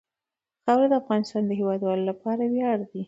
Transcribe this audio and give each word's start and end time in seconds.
خاوره 0.63 0.87
د 0.91 0.93
افغانستان 1.01 1.43
د 1.47 1.51
هیوادوالو 1.59 2.03
لپاره 2.09 2.43
ویاړ 2.53 2.77
دی. 2.89 2.99